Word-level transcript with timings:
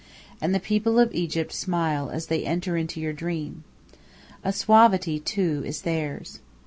And 0.41 0.55
the 0.55 0.59
people 0.59 0.97
of 0.97 1.13
Egypt 1.13 1.53
smile 1.53 2.09
as 2.09 2.25
they 2.25 2.43
enter 2.43 2.75
into 2.75 2.99
your 2.99 3.13
dream. 3.13 3.63
A 4.43 4.51
suavity, 4.51 5.19
too, 5.19 5.61
is 5.63 5.83
theirs. 5.83 6.39